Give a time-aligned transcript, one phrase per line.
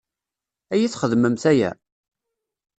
[0.73, 1.71] Ad iyi-txedmemt aya?